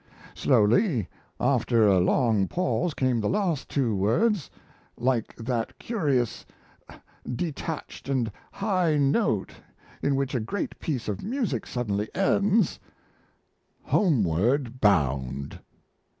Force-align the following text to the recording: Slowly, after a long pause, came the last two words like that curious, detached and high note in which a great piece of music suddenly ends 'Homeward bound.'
Slowly, 0.33 1.07
after 1.39 1.85
a 1.87 1.99
long 1.99 2.47
pause, 2.47 2.95
came 2.95 3.21
the 3.21 3.29
last 3.29 3.69
two 3.69 3.95
words 3.95 4.49
like 4.97 5.35
that 5.35 5.77
curious, 5.77 6.43
detached 7.31 8.09
and 8.09 8.31
high 8.51 8.97
note 8.97 9.53
in 10.01 10.15
which 10.15 10.33
a 10.33 10.39
great 10.39 10.79
piece 10.79 11.07
of 11.07 11.21
music 11.21 11.67
suddenly 11.67 12.09
ends 12.15 12.79
'Homeward 13.83 14.81
bound.' 14.81 15.59